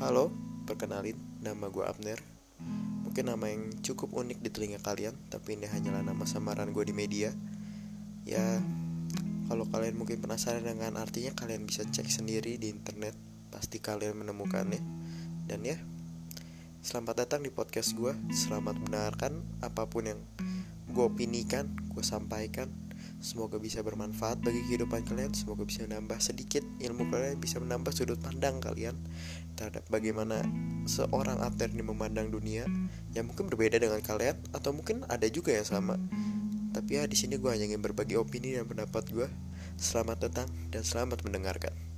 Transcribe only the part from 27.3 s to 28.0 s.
Bisa menambah